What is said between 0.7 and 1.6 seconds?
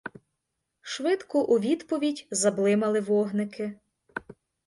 Швидко у